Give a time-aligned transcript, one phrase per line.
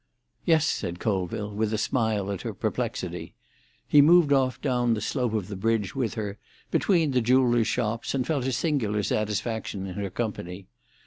[0.45, 3.35] "Yes," said Colville, with a smile at her perplexity.
[3.87, 6.39] He moved off down the slope of the bridge with her,
[6.71, 10.65] between the jewellers' shops, and felt a singular satisfaction in her company.